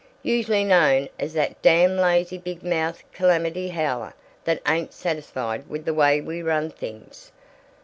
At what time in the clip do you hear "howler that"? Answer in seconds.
3.69-4.59